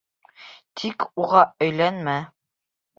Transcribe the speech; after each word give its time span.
Тик 0.81 1.07
уға 1.25 1.45
өйләнмә. 1.69 2.19